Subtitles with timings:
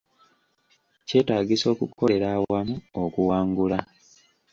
[1.07, 3.79] Kyetaagisa okukolera awamu okuwangula